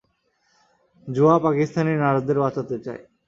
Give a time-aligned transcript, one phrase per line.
[1.07, 3.01] জোয়া পাকিস্তানি নার্সদের বাঁচাতে চায়।